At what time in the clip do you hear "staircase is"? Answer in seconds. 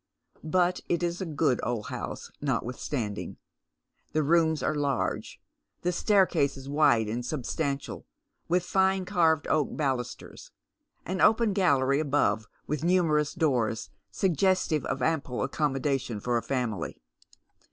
5.91-6.67